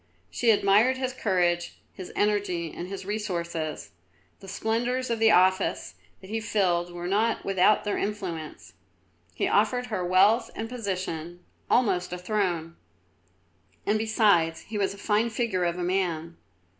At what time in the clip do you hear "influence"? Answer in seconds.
7.99-8.73